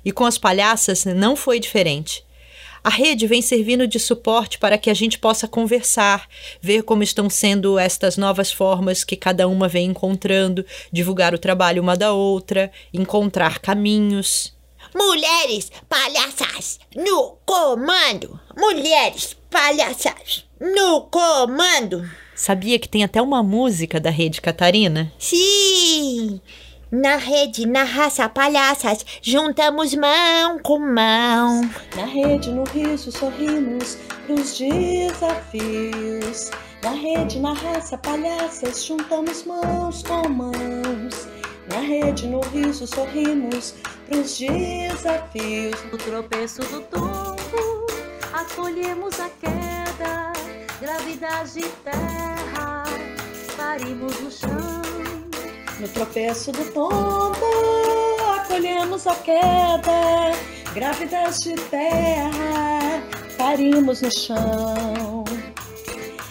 E 0.04 0.10
com 0.10 0.26
as 0.26 0.36
palhaças 0.36 1.04
não 1.04 1.36
foi 1.36 1.60
diferente. 1.60 2.24
A 2.84 2.90
rede 2.90 3.28
vem 3.28 3.40
servindo 3.40 3.86
de 3.86 4.00
suporte 4.00 4.58
para 4.58 4.76
que 4.76 4.90
a 4.90 4.94
gente 4.94 5.18
possa 5.18 5.46
conversar, 5.46 6.28
ver 6.60 6.82
como 6.82 7.02
estão 7.02 7.30
sendo 7.30 7.78
estas 7.78 8.16
novas 8.16 8.52
formas 8.52 9.04
que 9.04 9.16
cada 9.16 9.46
uma 9.46 9.68
vem 9.68 9.86
encontrando, 9.86 10.66
divulgar 10.90 11.32
o 11.32 11.38
trabalho 11.38 11.80
uma 11.80 11.96
da 11.96 12.12
outra, 12.12 12.72
encontrar 12.92 13.60
caminhos. 13.60 14.52
Mulheres 14.94 15.70
palhaças 15.88 16.80
no 16.96 17.36
comando! 17.46 18.38
Mulheres 18.56 19.36
palhaças 19.48 20.44
no 20.60 21.02
comando! 21.02 22.04
Sabia 22.34 22.78
que 22.78 22.88
tem 22.88 23.04
até 23.04 23.22
uma 23.22 23.42
música 23.42 24.00
da 24.00 24.10
Rede 24.10 24.40
Catarina? 24.40 25.12
Sim! 25.18 26.40
Na 26.92 27.16
rede, 27.16 27.66
na 27.66 27.84
raça, 27.84 28.28
palhaças, 28.28 29.02
juntamos 29.22 29.94
mão 29.94 30.58
com 30.58 30.78
mão. 30.78 31.62
Na 31.96 32.04
rede, 32.04 32.50
no 32.50 32.64
riso, 32.64 33.10
sorrimos 33.10 33.96
pros 34.26 34.58
desafios. 34.58 36.50
Na 36.82 36.90
rede, 36.90 37.40
na 37.40 37.54
raça, 37.54 37.96
palhaças, 37.96 38.84
juntamos 38.84 39.42
mãos 39.44 40.02
com 40.02 40.28
mãos. 40.28 41.28
Na 41.72 41.80
rede, 41.80 42.26
no 42.26 42.40
riso, 42.40 42.86
sorrimos 42.86 43.74
pros 44.06 44.36
desafios. 44.36 45.82
No 45.90 45.96
tropeço 45.96 46.60
do 46.60 46.82
tombo, 46.82 47.86
acolhemos 48.34 49.18
a 49.18 49.30
queda, 49.40 50.30
gravidade 50.78 51.54
de 51.54 51.68
terra, 51.82 52.84
parimos 53.56 54.20
no 54.20 54.30
chão. 54.30 55.01
No 55.82 55.88
tropeço 55.88 56.52
do 56.52 56.64
tombo, 56.72 57.34
acolhemos 58.36 59.04
a 59.04 59.16
queda, 59.16 60.30
grávidas 60.72 61.38
de 61.38 61.56
terra, 61.56 63.02
parimos 63.36 64.00
no 64.00 64.16
chão. 64.16 65.24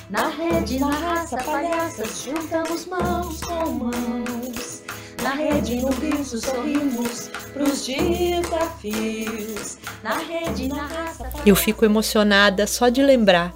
Na 0.10 0.30
rede, 0.30 0.80
na 0.80 0.92
raça, 0.92 1.36
palhaças, 1.36 2.24
juntamos 2.24 2.86
mãos 2.86 3.42
com 3.42 3.72
mãos. 3.72 4.84
Na 5.22 5.32
rede, 5.32 5.82
no 5.82 5.90
riso, 5.90 6.40
sorrimos 6.40 7.30
pros 7.52 7.86
desafios. 7.86 9.78
Na 10.02 10.18
rede, 10.20 10.70
na 10.70 10.88
raça, 10.88 11.30
Eu 11.46 11.58
fico 11.58 11.84
emocionada 11.84 12.66
só 12.66 12.88
de 12.88 13.04
lembrar. 13.04 13.54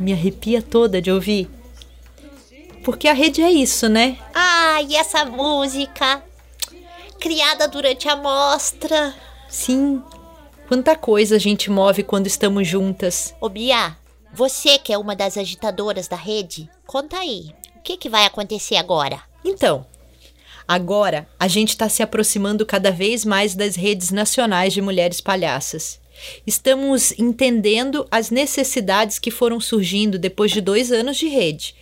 Me 0.00 0.14
arrepia 0.14 0.62
toda 0.62 1.02
de 1.02 1.12
ouvir. 1.12 1.50
Porque 2.84 3.06
a 3.06 3.12
rede 3.12 3.42
é 3.42 3.50
isso, 3.50 3.88
né? 3.88 4.18
Ai, 4.34 4.86
e 4.90 4.96
essa 4.96 5.24
música? 5.24 6.22
Criada 7.20 7.68
durante 7.68 8.08
a 8.08 8.16
mostra. 8.16 9.14
Sim. 9.48 10.02
Quanta 10.66 10.96
coisa 10.96 11.36
a 11.36 11.38
gente 11.38 11.70
move 11.70 12.02
quando 12.02 12.26
estamos 12.26 12.66
juntas. 12.66 13.34
Ô 13.40 13.48
Bia, 13.48 13.96
você 14.32 14.78
que 14.78 14.92
é 14.92 14.98
uma 14.98 15.14
das 15.14 15.36
agitadoras 15.36 16.08
da 16.08 16.16
rede, 16.16 16.68
conta 16.86 17.18
aí. 17.18 17.54
O 17.76 17.82
que, 17.82 17.96
que 17.96 18.08
vai 18.08 18.24
acontecer 18.24 18.76
agora? 18.76 19.20
Então, 19.44 19.86
agora 20.66 21.28
a 21.38 21.46
gente 21.46 21.70
está 21.70 21.88
se 21.88 22.02
aproximando 22.02 22.64
cada 22.64 22.90
vez 22.90 23.24
mais 23.24 23.54
das 23.54 23.76
redes 23.76 24.10
nacionais 24.10 24.72
de 24.72 24.80
mulheres 24.80 25.20
palhaças. 25.20 26.00
Estamos 26.46 27.12
entendendo 27.18 28.06
as 28.10 28.30
necessidades 28.30 29.18
que 29.18 29.30
foram 29.30 29.60
surgindo 29.60 30.18
depois 30.18 30.50
de 30.50 30.60
dois 30.60 30.90
anos 30.90 31.16
de 31.16 31.28
rede, 31.28 31.74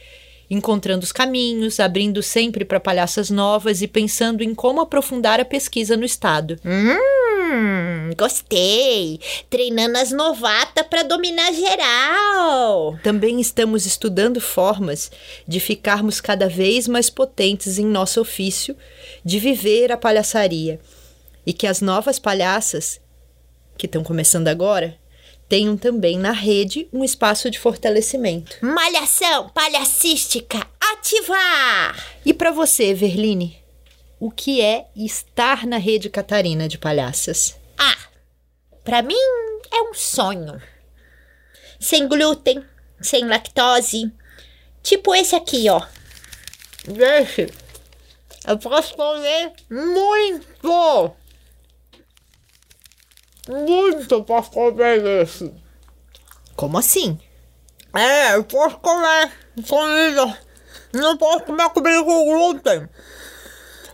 encontrando 0.51 1.05
os 1.05 1.13
caminhos, 1.13 1.79
abrindo 1.79 2.23
sempre 2.23 2.65
para 2.65 2.81
palhaças 2.81 3.31
novas 3.31 3.81
e 3.83 3.87
pensando 3.87 4.43
em 4.43 4.53
como 4.53 4.81
aprofundar 4.81 5.39
a 5.39 5.45
pesquisa 5.45 5.97
no 5.97 6.05
estado. 6.05 6.59
Hum, 6.65 8.11
gostei. 8.19 9.21
Treinando 9.49 9.97
as 9.97 10.11
novatas 10.11 10.85
para 10.89 11.05
dominar 11.05 11.53
geral. 11.53 12.99
Também 13.03 13.41
estamos 13.41 13.87
estudando 13.87 14.41
formas 14.41 15.11
de 15.47 15.61
ficarmos 15.61 16.21
cada 16.21 16.49
vez 16.49 16.89
mais 16.89 17.09
potentes 17.09 17.79
em 17.79 17.87
nosso 17.87 18.21
ofício 18.21 18.77
de 19.25 19.39
viver 19.39 19.93
a 19.93 19.97
palhaçaria 19.97 20.81
e 21.47 21.53
que 21.53 21.67
as 21.67 21.81
novas 21.81 22.19
palhaças, 22.19 23.01
que 23.79 23.87
estão 23.87 24.03
começando 24.03 24.49
agora, 24.49 24.99
tenham 25.51 25.77
também 25.77 26.17
na 26.17 26.31
rede 26.31 26.89
um 26.93 27.03
espaço 27.03 27.51
de 27.51 27.59
fortalecimento. 27.59 28.57
Malhação 28.65 29.49
palhacística, 29.49 30.65
ativar! 30.81 32.07
E 32.25 32.33
para 32.33 32.53
você, 32.53 32.95
Verline, 32.95 33.59
o 34.21 34.31
que 34.31 34.61
é 34.61 34.87
estar 34.95 35.67
na 35.67 35.77
rede 35.77 36.09
Catarina 36.09 36.69
de 36.69 36.79
palhaças? 36.79 37.57
Ah, 37.77 37.97
pra 38.85 39.03
mim 39.03 39.17
é 39.73 39.83
um 39.83 39.93
sonho. 39.93 40.63
Sem 41.81 42.07
glúten, 42.07 42.65
sem 43.01 43.27
lactose. 43.27 44.09
Tipo 44.85 45.13
esse 45.17 45.35
aqui, 45.35 45.69
ó. 45.69 45.85
Gente, 46.87 47.53
eu 48.47 48.57
posso 48.57 48.95
comer 48.95 49.53
muito! 49.69 51.20
Muito 53.49 54.23
posso 54.25 54.51
comer 54.51 55.05
esse. 55.23 55.53
Como 56.57 56.79
assim? 56.79 57.19
É, 57.95 58.35
eu 58.37 58.45
posso 58.45 58.79
comer 58.79 59.33
comida. 59.69 60.39
Não 60.93 61.17
posso 61.17 61.45
comer 61.45 61.71
comida 61.71 62.05
com 62.05 62.25
glúten. 62.25 62.89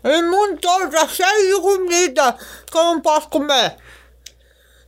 E 0.05 0.23
muito 0.23 0.69
outra 0.69 1.09
cheia 1.09 1.55
de 1.55 1.61
comida 1.61 2.37
que 2.71 2.77
eu 2.77 2.85
não 2.85 3.01
posso 3.01 3.29
comer. 3.29 3.77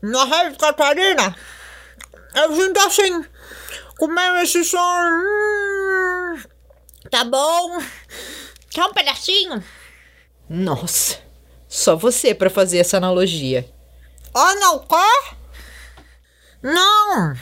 Na 0.03 0.25
Rede 0.25 0.57
Catarina, 0.57 1.37
eu 2.35 2.55
sinto 2.55 2.81
assim, 2.81 3.25
comendo 3.99 4.39
esse 4.39 4.65
som. 4.65 4.79
Hum, 4.79 6.43
tá 7.11 7.25
bom. 7.25 7.79
Quer 8.71 8.85
um 8.85 8.93
pedacinho? 8.93 9.65
Nossa, 10.49 11.19
só 11.69 11.97
você 11.97 12.35
para 12.35 12.49
fazer 12.49 12.79
essa 12.79 12.97
analogia. 12.97 13.69
Ah, 14.35 14.55
não 14.55 14.79
quer? 14.81 15.37
Não! 16.63 17.35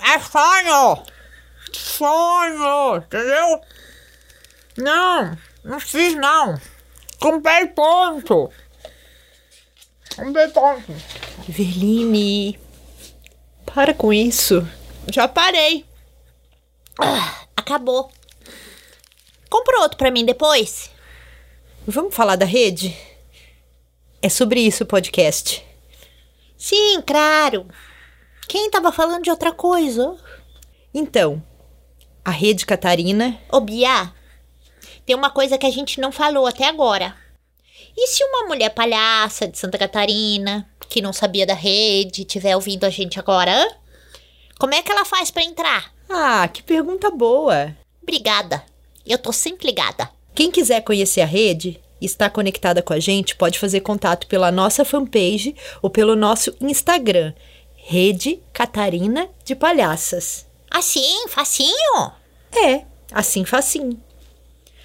É 0.00 0.18
sonho! 0.18 1.02
Sonho! 1.72 2.96
Entendeu? 2.96 3.60
Não! 4.76 5.38
Não 5.64 5.80
fiz 5.80 6.14
não! 6.14 6.60
Comprei 7.20 7.66
ponto! 7.66 8.50
Comprei 10.16 10.48
ponto! 10.48 10.94
Verline, 11.48 12.58
para 13.66 13.94
com 13.94 14.12
isso. 14.12 14.66
Já 15.08 15.28
parei! 15.28 15.84
Ah, 17.00 17.44
acabou! 17.56 18.10
Compra 19.48 19.80
outro 19.80 19.98
pra 19.98 20.10
mim 20.10 20.24
depois? 20.24 20.90
Vamos 21.86 22.14
falar 22.14 22.36
da 22.36 22.46
rede? 22.46 22.96
É 24.22 24.28
sobre 24.28 24.60
isso 24.60 24.84
o 24.84 24.86
podcast. 24.86 25.64
Sim, 26.60 27.00
claro! 27.06 27.66
Quem 28.46 28.70
tava 28.70 28.92
falando 28.92 29.22
de 29.24 29.30
outra 29.30 29.50
coisa? 29.50 30.14
Então, 30.92 31.42
a 32.22 32.30
rede 32.30 32.66
Catarina 32.66 33.40
Ô, 33.50 33.60
Bia, 33.60 34.12
tem 35.06 35.16
uma 35.16 35.30
coisa 35.30 35.56
que 35.56 35.64
a 35.64 35.70
gente 35.70 35.98
não 35.98 36.12
falou 36.12 36.46
até 36.46 36.66
agora. 36.66 37.16
E 37.96 38.08
se 38.08 38.22
uma 38.24 38.46
mulher 38.46 38.68
palhaça 38.74 39.48
de 39.48 39.58
Santa 39.58 39.78
Catarina, 39.78 40.68
que 40.86 41.00
não 41.00 41.14
sabia 41.14 41.46
da 41.46 41.54
rede, 41.54 42.20
estiver 42.20 42.54
ouvindo 42.54 42.84
a 42.84 42.90
gente 42.90 43.18
agora, 43.18 43.66
como 44.58 44.74
é 44.74 44.82
que 44.82 44.92
ela 44.92 45.06
faz 45.06 45.30
pra 45.30 45.42
entrar? 45.42 45.90
Ah, 46.10 46.46
que 46.46 46.62
pergunta 46.62 47.10
boa! 47.10 47.74
Obrigada. 48.02 48.62
Eu 49.06 49.16
tô 49.16 49.32
sempre 49.32 49.66
ligada. 49.66 50.10
Quem 50.34 50.50
quiser 50.50 50.82
conhecer 50.82 51.22
a 51.22 51.26
rede 51.26 51.80
e 52.00 52.06
estar 52.06 52.30
conectada 52.30 52.82
com 52.82 52.92
a 52.92 53.00
gente, 53.00 53.36
pode 53.36 53.58
fazer 53.58 53.80
contato 53.80 54.26
pela 54.26 54.50
nossa 54.50 54.84
fanpage 54.84 55.54
ou 55.82 55.90
pelo 55.90 56.16
nosso 56.16 56.54
Instagram, 56.60 57.32
Rede 57.76 58.40
Catarina 58.52 59.28
de 59.44 59.54
Palhaças. 59.54 60.46
Assim, 60.70 61.26
facinho? 61.28 62.12
É, 62.52 62.82
assim 63.12 63.44
facinho. 63.44 64.00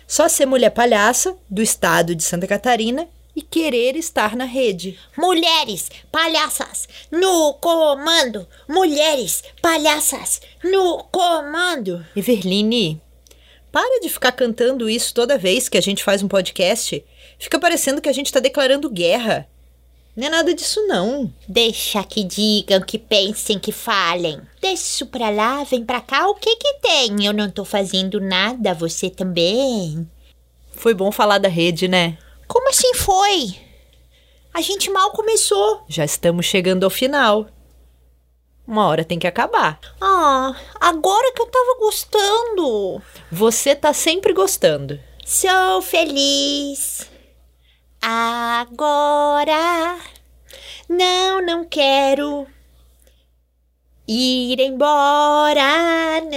Só 0.07 0.27
ser 0.27 0.45
mulher 0.45 0.69
palhaça 0.69 1.35
do 1.49 1.61
estado 1.61 2.15
de 2.15 2.23
Santa 2.23 2.47
Catarina 2.47 3.07
e 3.35 3.41
querer 3.41 3.95
estar 3.95 4.35
na 4.35 4.45
rede. 4.45 4.97
Mulheres 5.17 5.91
palhaças 6.11 6.87
no 7.11 7.53
comando! 7.55 8.47
Mulheres 8.67 9.43
palhaças 9.61 10.41
no 10.63 11.03
comando! 11.11 12.05
Everline, 12.15 13.01
para 13.75 13.99
de 13.99 14.07
ficar 14.07 14.31
cantando 14.31 14.89
isso 14.89 15.13
toda 15.13 15.37
vez 15.37 15.67
que 15.67 15.77
a 15.77 15.81
gente 15.81 16.01
faz 16.01 16.23
um 16.23 16.29
podcast. 16.29 17.03
Fica 17.37 17.59
parecendo 17.59 17.99
que 17.99 18.07
a 18.07 18.13
gente 18.13 18.31
tá 18.31 18.39
declarando 18.39 18.89
guerra. 18.89 19.49
Não 20.15 20.27
é 20.27 20.29
nada 20.29 20.53
disso, 20.53 20.79
não. 20.87 21.29
Deixa 21.45 22.01
que 22.05 22.23
digam, 22.23 22.79
que 22.79 22.97
pensem, 22.97 23.59
que 23.59 23.73
falem. 23.73 24.39
Deixa 24.61 24.81
isso 24.81 25.07
pra 25.07 25.29
lá, 25.29 25.61
vem 25.65 25.83
pra 25.83 25.99
cá, 25.99 26.25
o 26.29 26.35
que 26.35 26.55
que 26.55 26.75
tem? 26.75 27.25
Eu 27.25 27.33
não 27.33 27.51
tô 27.51 27.65
fazendo 27.65 28.21
nada, 28.21 28.73
você 28.73 29.09
também. 29.09 30.09
Foi 30.71 30.93
bom 30.93 31.11
falar 31.11 31.37
da 31.39 31.49
rede, 31.49 31.89
né? 31.89 32.17
Como 32.47 32.69
assim 32.69 32.93
foi? 32.93 33.55
A 34.53 34.61
gente 34.61 34.89
mal 34.89 35.11
começou. 35.11 35.83
Já 35.89 36.05
estamos 36.05 36.45
chegando 36.45 36.85
ao 36.85 36.89
final. 36.89 37.45
Uma 38.67 38.87
hora 38.87 39.03
tem 39.05 39.19
que 39.19 39.27
acabar. 39.27 39.79
Ah, 40.01 40.55
agora 40.79 41.31
que 41.33 41.41
eu 41.41 41.45
tava 41.45 41.77
gostando. 41.79 43.01
Você 43.31 43.75
tá 43.75 43.93
sempre 43.93 44.33
gostando. 44.33 44.99
Sou 45.23 45.81
feliz. 45.81 47.09
Agora. 48.01 49.97
Não, 50.89 51.41
não 51.41 51.65
quero 51.65 52.47
ir 54.07 54.59
embora, 54.59 56.21
não. 56.21 56.35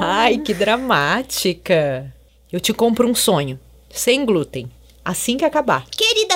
Ai, 0.00 0.38
que 0.38 0.52
dramática. 0.52 2.12
Eu 2.50 2.58
te 2.60 2.72
compro 2.72 3.08
um 3.08 3.14
sonho, 3.14 3.58
sem 3.88 4.24
glúten, 4.24 4.70
assim 5.04 5.36
que 5.36 5.44
acabar. 5.44 5.86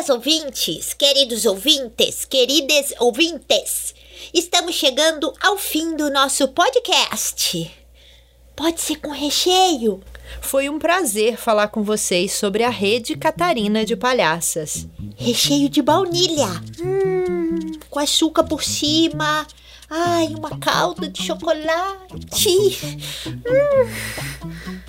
Queridas 0.07 0.25
ouvintes, 0.25 0.95
queridos 0.95 1.47
ouvintes, 1.47 2.25
queridas 2.25 2.95
ouvintes, 3.01 3.93
estamos 4.33 4.77
chegando 4.77 5.33
ao 5.41 5.59
fim 5.59 5.97
do 5.97 6.09
nosso 6.11 6.47
podcast. 6.47 7.69
Pode 8.55 8.81
ser 8.81 9.01
com 9.01 9.11
recheio. 9.11 10.01
Foi 10.41 10.69
um 10.69 10.79
prazer 10.79 11.37
falar 11.37 11.69
com 11.69 11.83
vocês 11.83 12.31
sobre 12.31 12.63
a 12.63 12.71
rede 12.71 13.17
Catarina 13.17 13.85
de 13.85 13.97
Palhaças. 13.97 14.87
Recheio 15.17 15.69
de 15.69 15.83
baunilha. 15.83 16.51
Hum, 16.81 17.73
com 17.91 17.99
açúcar 17.99 18.45
por 18.45 18.63
cima. 18.63 19.45
Ai, 19.91 20.29
uma 20.39 20.57
calda 20.57 21.09
de 21.09 21.21
chocolate. 21.21 22.79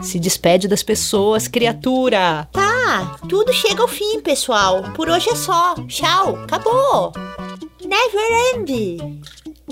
Se 0.02 0.20
despede 0.20 0.68
das 0.68 0.84
pessoas, 0.84 1.48
criatura. 1.48 2.48
Tá, 2.52 3.18
tudo 3.28 3.52
chega 3.52 3.82
ao 3.82 3.88
fim, 3.88 4.22
pessoal. 4.22 4.84
Por 4.96 5.10
hoje 5.10 5.30
é 5.30 5.36
só. 5.36 5.76
Tchau, 5.88 6.38
acabou. 6.44 7.12
Never 7.84 8.56
end. 8.56 8.98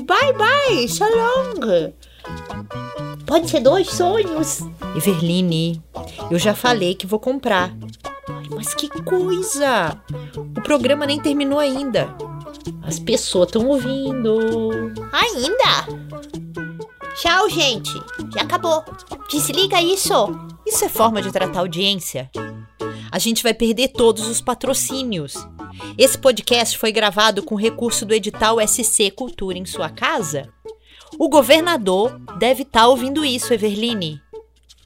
Bye 0.03 0.33
bye, 0.33 0.87
so 0.87 1.05
long. 1.05 1.93
Pode 3.25 3.49
ser 3.49 3.59
dois 3.59 3.89
sonhos. 3.89 4.59
Everline, 4.95 5.81
eu 6.29 6.37
já 6.37 6.53
falei 6.53 6.95
que 6.95 7.07
vou 7.07 7.19
comprar. 7.19 7.73
Mas 8.49 8.73
que 8.73 8.87
coisa! 9.03 9.99
O 10.37 10.61
programa 10.61 11.05
nem 11.05 11.19
terminou 11.19 11.59
ainda. 11.59 12.13
As 12.83 12.99
pessoas 12.99 13.47
estão 13.47 13.67
ouvindo. 13.67 14.93
Ainda? 15.11 16.44
Tchau, 17.15 17.49
gente. 17.49 17.91
Já 18.33 18.41
acabou. 18.41 18.83
Desliga 19.29 19.81
isso. 19.81 20.13
Isso 20.65 20.83
é 20.83 20.89
forma 20.89 21.21
de 21.21 21.31
tratar 21.31 21.59
audiência? 21.59 22.29
A 23.11 23.17
gente 23.17 23.41
vai 23.41 23.53
perder 23.53 23.89
todos 23.89 24.27
os 24.27 24.41
patrocínios. 24.41 25.35
Esse 25.97 26.17
podcast 26.17 26.77
foi 26.77 26.91
gravado 26.91 27.41
com 27.43 27.55
recurso 27.55 28.05
do 28.05 28.13
edital 28.13 28.57
SC 28.65 29.11
Cultura 29.11 29.57
em 29.57 29.65
sua 29.65 29.89
casa? 29.89 30.49
O 31.17 31.29
governador 31.29 32.19
deve 32.37 32.63
estar 32.63 32.81
tá 32.81 32.87
ouvindo 32.87 33.23
isso, 33.23 33.53
Everline. 33.53 34.21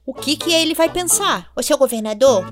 O 0.05 0.13
que 0.13 0.37
que 0.37 0.53
ele 0.53 0.73
vai 0.73 0.89
pensar? 0.89 1.51
Ô, 1.55 1.63
seu 1.63 1.77
governador, 1.77 2.51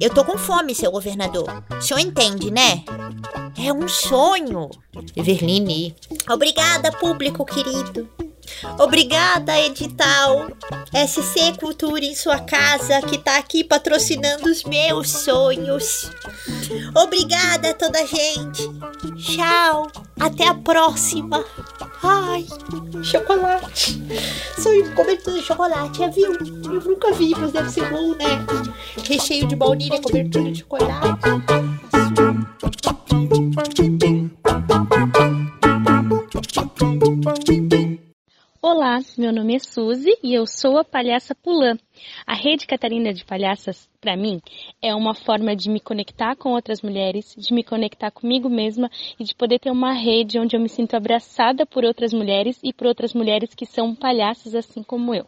eu 0.00 0.10
tô 0.10 0.24
com 0.24 0.38
fome, 0.38 0.74
seu 0.74 0.90
governador. 0.90 1.64
O 1.70 1.80
senhor 1.80 2.00
entende, 2.00 2.50
né? 2.50 2.84
É 3.56 3.72
um 3.72 3.86
sonho. 3.86 4.70
Everline. 5.16 5.94
Obrigada, 6.28 6.90
público 6.90 7.44
querido. 7.44 8.08
Obrigada, 8.78 9.58
edital 9.58 10.48
SC 10.92 11.58
Cultura 11.58 12.04
em 12.04 12.14
sua 12.14 12.38
casa, 12.40 13.00
que 13.02 13.18
tá 13.18 13.38
aqui 13.38 13.64
patrocinando 13.64 14.48
os 14.50 14.64
meus 14.64 15.10
sonhos. 15.10 16.10
Obrigada 16.94 17.70
a 17.70 17.74
toda 17.74 18.06
gente. 18.06 18.68
Tchau. 19.16 19.86
Até 20.20 20.46
a 20.46 20.54
próxima. 20.54 21.44
Ai, 22.02 22.46
chocolate. 23.02 24.00
Sonho 24.60 24.94
cobertura 24.94 25.38
de 25.38 25.44
chocolate, 25.44 26.02
é 26.02 26.08
viu? 26.08 26.32
Eu 26.32 26.80
nunca 26.80 27.12
vi, 27.12 27.34
mas 27.36 27.52
deve 27.52 27.70
ser 27.70 27.90
bom, 27.90 28.14
né? 28.14 28.44
Recheio 29.04 29.48
de 29.48 29.56
baunilha, 29.56 30.00
cobertura 30.00 30.52
de 30.52 30.60
chocolate. 30.60 31.20
Olá, 38.92 39.00
meu 39.16 39.32
nome 39.32 39.54
é 39.54 39.58
Suzy 39.58 40.18
e 40.22 40.34
eu 40.34 40.46
sou 40.46 40.76
a 40.76 40.84
Palhaça 40.84 41.34
Pulã. 41.34 41.78
A 42.26 42.34
Rede 42.34 42.66
Catarina 42.66 43.10
de 43.10 43.24
Palhaças, 43.24 43.88
para 43.98 44.18
mim, 44.18 44.38
é 44.82 44.94
uma 44.94 45.14
forma 45.14 45.56
de 45.56 45.70
me 45.70 45.80
conectar 45.80 46.36
com 46.36 46.50
outras 46.50 46.82
mulheres, 46.82 47.34
de 47.34 47.54
me 47.54 47.64
conectar 47.64 48.10
comigo 48.10 48.50
mesma 48.50 48.90
e 49.18 49.24
de 49.24 49.34
poder 49.34 49.60
ter 49.60 49.70
uma 49.70 49.94
rede 49.94 50.38
onde 50.38 50.54
eu 50.54 50.60
me 50.60 50.68
sinto 50.68 50.94
abraçada 50.94 51.64
por 51.64 51.86
outras 51.86 52.12
mulheres 52.12 52.60
e 52.62 52.70
por 52.70 52.86
outras 52.86 53.14
mulheres 53.14 53.54
que 53.54 53.64
são 53.64 53.94
palhaças 53.94 54.54
assim 54.54 54.82
como 54.82 55.14
eu. 55.14 55.26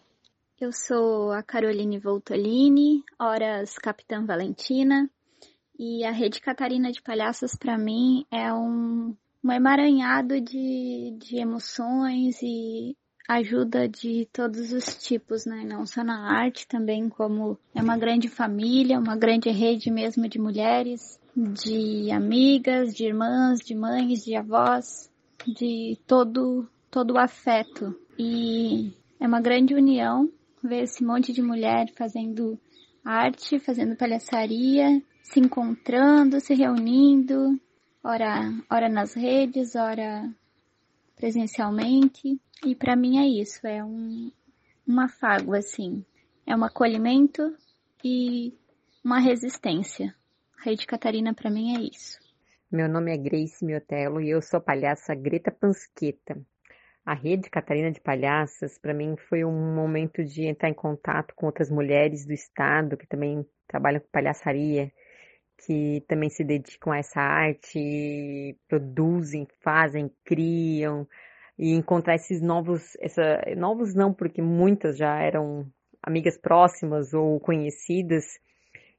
Eu 0.60 0.70
sou 0.70 1.32
a 1.32 1.42
Caroline 1.42 1.98
Voltolini, 1.98 3.02
horas 3.18 3.78
Capitã 3.78 4.26
Valentina, 4.26 5.08
e 5.78 6.04
a 6.04 6.10
Rede 6.10 6.38
Catarina 6.38 6.92
de 6.92 7.00
Palhaças, 7.00 7.56
para 7.56 7.78
mim, 7.78 8.26
é 8.30 8.52
um, 8.52 9.16
um 9.42 9.50
emaranhado 9.50 10.38
de, 10.38 11.16
de 11.18 11.38
emoções 11.38 12.42
e 12.42 12.94
ajuda 13.28 13.88
de 13.88 14.28
todos 14.32 14.72
os 14.72 14.84
tipos, 14.96 15.46
né? 15.46 15.64
Não 15.64 15.86
só 15.86 16.04
na 16.04 16.30
arte, 16.30 16.66
também 16.66 17.08
como 17.08 17.58
é 17.74 17.82
uma 17.82 17.96
grande 17.96 18.28
família, 18.28 18.98
uma 18.98 19.16
grande 19.16 19.50
rede 19.50 19.90
mesmo 19.90 20.28
de 20.28 20.38
mulheres, 20.38 21.18
de 21.36 22.10
amigas, 22.10 22.94
de 22.94 23.06
irmãs, 23.06 23.60
de 23.60 23.74
mães, 23.74 24.24
de 24.24 24.36
avós, 24.36 25.10
de 25.46 25.98
todo 26.06 26.68
todo 26.90 27.14
o 27.14 27.18
afeto. 27.18 27.94
E 28.18 28.92
é 29.18 29.26
uma 29.26 29.40
grande 29.40 29.74
união 29.74 30.30
ver 30.62 30.84
esse 30.84 31.04
monte 31.04 31.32
de 31.32 31.42
mulher 31.42 31.90
fazendo 31.96 32.58
arte, 33.04 33.58
fazendo 33.58 33.96
palhaçaria, 33.96 35.02
se 35.22 35.40
encontrando, 35.40 36.40
se 36.40 36.54
reunindo, 36.54 37.58
ora, 38.02 38.52
ora 38.70 38.88
nas 38.88 39.14
redes, 39.14 39.74
ora 39.74 40.30
presencialmente. 41.16 42.40
E 42.64 42.74
para 42.74 42.96
mim 42.96 43.18
é 43.18 43.26
isso, 43.26 43.66
é 43.66 43.82
um, 43.84 44.30
um 44.86 45.00
afago, 45.00 45.54
assim. 45.54 46.04
É 46.46 46.54
um 46.54 46.64
acolhimento 46.64 47.54
e 48.02 48.52
uma 49.04 49.18
resistência. 49.18 50.14
Rede 50.62 50.86
Catarina 50.86 51.34
para 51.34 51.50
mim 51.50 51.76
é 51.76 51.80
isso. 51.80 52.18
Meu 52.70 52.88
nome 52.88 53.12
é 53.12 53.16
Grace 53.16 53.64
Miotelo 53.64 54.20
e 54.20 54.30
eu 54.30 54.42
sou 54.42 54.58
a 54.58 54.62
palhaça 54.62 55.14
Greta 55.14 55.50
Pansqueta. 55.50 56.40
A 57.04 57.12
Rede 57.12 57.50
Catarina 57.50 57.90
de 57.92 58.00
Palhaças, 58.00 58.78
para 58.78 58.94
mim, 58.94 59.14
foi 59.28 59.44
um 59.44 59.74
momento 59.74 60.24
de 60.24 60.46
entrar 60.46 60.70
em 60.70 60.74
contato 60.74 61.34
com 61.36 61.44
outras 61.44 61.70
mulheres 61.70 62.24
do 62.24 62.32
estado 62.32 62.96
que 62.96 63.06
também 63.06 63.46
trabalham 63.68 64.00
com 64.00 64.08
palhaçaria, 64.10 64.90
que 65.58 66.02
também 66.08 66.28
se 66.30 66.44
dedicam 66.44 66.92
a 66.92 66.98
essa 66.98 67.20
arte, 67.20 68.56
produzem, 68.68 69.46
fazem, 69.62 70.10
criam, 70.24 71.06
e 71.58 71.72
encontrar 71.72 72.16
esses 72.16 72.40
novos, 72.42 72.96
essa, 73.00 73.40
novos 73.56 73.94
não, 73.94 74.12
porque 74.12 74.42
muitas 74.42 74.98
já 74.98 75.20
eram 75.20 75.66
amigas 76.02 76.36
próximas 76.36 77.14
ou 77.14 77.38
conhecidas, 77.40 78.24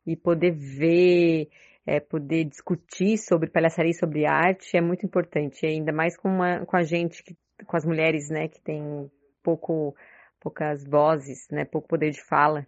e 0.06 0.16
poder 0.16 0.52
ver, 0.52 1.50
é, 1.86 2.00
poder 2.00 2.46
discutir 2.46 3.18
sobre 3.18 3.50
palhaçaria 3.50 3.94
sobre 3.94 4.26
arte 4.26 4.78
é 4.78 4.82
muito 4.82 5.06
importante, 5.06 5.66
ainda 5.66 5.92
mais 5.92 6.16
com, 6.16 6.30
uma, 6.30 6.66
com 6.66 6.78
a 6.78 6.84
gente, 6.84 7.24
que, 7.24 7.36
com 7.66 7.76
as 7.76 7.86
mulheres, 7.86 8.30
né, 8.30 8.48
que 8.48 8.62
tem 8.62 9.10
pouco, 9.42 9.96
poucas 10.40 10.86
vozes, 10.86 11.48
né, 11.50 11.66
pouco 11.66 11.88
poder 11.88 12.12
de 12.12 12.22
fala. 12.24 12.66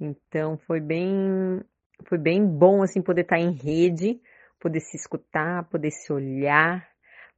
Então 0.00 0.56
foi 0.58 0.80
bem, 0.80 1.60
foi 2.04 2.18
bem 2.18 2.46
bom 2.46 2.82
assim 2.82 3.02
poder 3.02 3.22
estar 3.22 3.38
em 3.38 3.52
rede, 3.52 4.20
poder 4.60 4.80
se 4.80 4.96
escutar, 4.96 5.64
poder 5.64 5.90
se 5.90 6.12
olhar, 6.12 6.88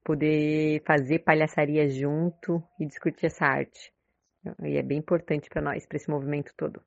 poder 0.05 0.83
fazer 0.85 1.21
palhaçaria 1.21 1.89
junto 1.89 2.63
e 2.79 2.87
discutir 2.87 3.27
essa 3.27 3.47
arte. 3.47 3.93
E 4.63 4.77
é 4.77 4.83
bem 4.83 4.99
importante 4.99 5.49
para 5.49 5.61
nós, 5.61 5.87
para 5.87 5.97
esse 5.97 6.11
movimento 6.11 6.53
todo. 6.57 6.83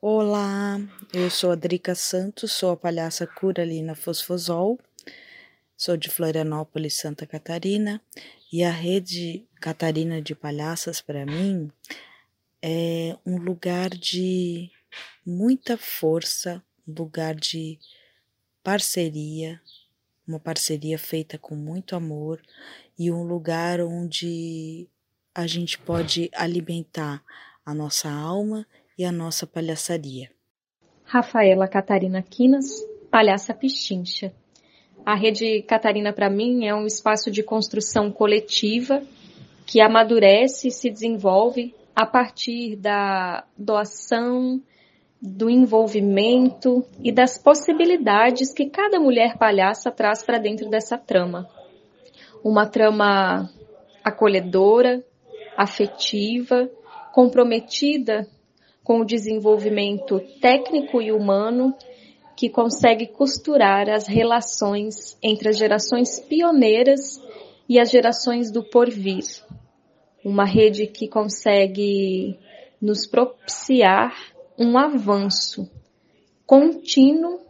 Olá, 0.00 0.80
eu 1.14 1.30
sou 1.30 1.52
a 1.52 1.54
Drica 1.54 1.94
Santos, 1.94 2.50
sou 2.50 2.72
a 2.72 2.76
palhaça 2.76 3.24
Curalina 3.24 3.94
Fosfosol, 3.94 4.76
sou 5.76 5.96
de 5.96 6.10
Florianópolis, 6.10 6.98
Santa 6.98 7.24
Catarina, 7.24 8.02
e 8.52 8.64
a 8.64 8.70
rede 8.70 9.46
Catarina 9.60 10.20
de 10.20 10.34
Palhaças, 10.34 11.00
para 11.00 11.24
mim, 11.24 11.70
é 12.60 13.16
um 13.24 13.38
lugar 13.38 13.90
de 13.90 14.72
muita 15.24 15.76
força, 15.76 16.60
lugar 16.86 17.34
de 17.34 17.78
parceria, 18.62 19.60
uma 20.26 20.38
parceria 20.38 20.98
feita 20.98 21.38
com 21.38 21.54
muito 21.54 21.96
amor 21.96 22.40
e 22.98 23.10
um 23.10 23.22
lugar 23.22 23.80
onde 23.80 24.88
a 25.34 25.46
gente 25.46 25.78
pode 25.78 26.30
alimentar 26.34 27.22
a 27.64 27.74
nossa 27.74 28.10
alma 28.10 28.66
e 28.98 29.04
a 29.04 29.12
nossa 29.12 29.46
palhaçaria. 29.46 30.30
Rafaela 31.04 31.66
Catarina 31.66 32.22
Quinas, 32.22 32.84
palhaça 33.10 33.52
pichincha. 33.52 34.32
A 35.04 35.14
rede 35.14 35.62
Catarina 35.62 36.12
para 36.12 36.30
mim 36.30 36.66
é 36.66 36.74
um 36.74 36.86
espaço 36.86 37.30
de 37.30 37.42
construção 37.42 38.10
coletiva 38.10 39.02
que 39.66 39.80
amadurece 39.80 40.68
e 40.68 40.70
se 40.70 40.90
desenvolve 40.90 41.74
a 41.94 42.06
partir 42.06 42.76
da 42.76 43.44
doação, 43.56 44.62
do 45.22 45.48
envolvimento 45.48 46.84
e 47.00 47.12
das 47.12 47.38
possibilidades 47.38 48.52
que 48.52 48.68
cada 48.68 48.98
mulher 48.98 49.38
palhaça 49.38 49.88
traz 49.88 50.24
para 50.24 50.36
dentro 50.36 50.68
dessa 50.68 50.98
trama. 50.98 51.48
Uma 52.42 52.66
trama 52.66 53.48
acolhedora, 54.02 55.04
afetiva, 55.56 56.68
comprometida 57.12 58.26
com 58.82 58.98
o 58.98 59.04
desenvolvimento 59.04 60.20
técnico 60.40 61.00
e 61.00 61.12
humano 61.12 61.72
que 62.34 62.50
consegue 62.50 63.06
costurar 63.06 63.88
as 63.88 64.08
relações 64.08 65.16
entre 65.22 65.50
as 65.50 65.56
gerações 65.56 66.18
pioneiras 66.18 67.22
e 67.68 67.78
as 67.78 67.92
gerações 67.92 68.50
do 68.50 68.64
porvir. 68.64 69.22
Uma 70.24 70.44
rede 70.44 70.88
que 70.88 71.06
consegue 71.06 72.36
nos 72.80 73.06
propiciar 73.06 74.31
um 74.58 74.78
avanço 74.78 75.70
contínuo 76.46 77.40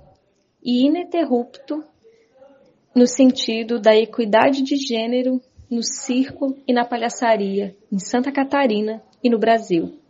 e 0.62 0.86
ininterrupto 0.86 1.84
no 2.94 3.06
sentido 3.06 3.80
da 3.80 3.96
equidade 3.96 4.62
de 4.62 4.76
gênero 4.76 5.40
no 5.70 5.82
circo 5.82 6.56
e 6.66 6.72
na 6.72 6.84
palhaçaria 6.84 7.74
em 7.90 7.98
Santa 7.98 8.30
Catarina 8.30 9.02
e 9.22 9.30
no 9.30 9.38
Brasil. 9.38 10.01